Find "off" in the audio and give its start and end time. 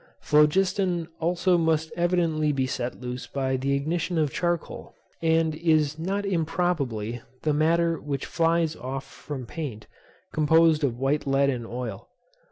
8.75-9.03